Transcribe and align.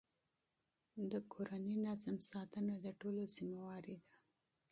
د 1.11 1.13
کورني 1.31 1.75
نظم 1.85 2.15
ساتنه 2.31 2.73
د 2.85 2.87
ټولو 2.99 3.19
مسئولیت 3.27 3.77
دی. 3.85 3.97